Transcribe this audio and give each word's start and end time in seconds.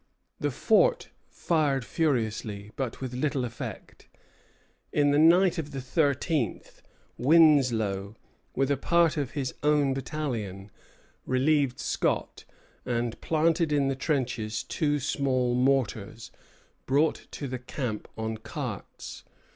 The 0.39 0.49
fort 0.49 1.09
fired 1.29 1.85
furiously, 1.85 2.71
but 2.75 3.01
with 3.01 3.13
little 3.13 3.45
effect. 3.45 4.07
In 4.91 5.11
the 5.11 5.19
night 5.19 5.59
of 5.59 5.69
the 5.73 5.79
thirteenth, 5.79 6.81
Winslow, 7.19 8.15
with 8.55 8.71
a 8.71 8.77
part 8.77 9.15
of 9.15 9.33
his 9.37 9.53
own 9.61 9.93
battalion, 9.93 10.71
relieved 11.27 11.79
Scott, 11.79 12.45
and 12.83 13.21
planted 13.21 13.71
in 13.71 13.89
the 13.89 13.95
trenches 13.95 14.63
two 14.63 14.99
small 14.99 15.53
mortars, 15.53 16.31
brought 16.87 17.27
to 17.33 17.47
the 17.47 17.59
camp 17.59 18.07
on 18.17 18.37
carts. 18.37 19.23